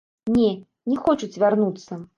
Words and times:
Не, 0.37 0.47
не 0.93 0.97
хочуць 1.05 1.33
вярнуцца. 1.47 2.05